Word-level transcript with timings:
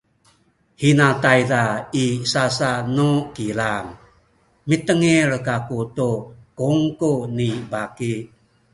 hina 0.81 1.07
tayza 1.23 1.63
i 2.05 2.05
sasa 2.31 2.71
nu 2.95 3.09
kilang 3.35 3.87
mitengil 4.69 5.31
kaku 5.47 5.79
tu 5.95 6.11
kungku 6.57 7.13
ni 7.37 7.49
baki 7.71 8.13